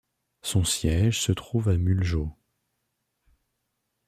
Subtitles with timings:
[0.41, 2.25] Son siège se trouve à Mullsjö.